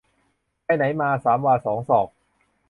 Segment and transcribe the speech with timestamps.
[0.63, 2.07] ไปไหนมาสามวาสองศอก